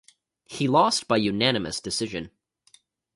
He 0.45 0.67
lost 0.67 1.07
by 1.07 1.17
unanimous 1.17 1.79
decision. 1.79 2.31